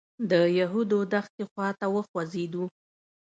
[0.31, 2.63] د یهودو دښتې خوا ته وخوځېدو.